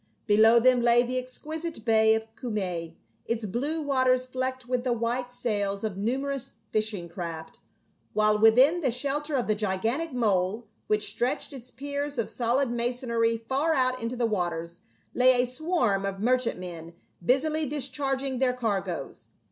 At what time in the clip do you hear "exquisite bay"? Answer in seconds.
1.19-2.15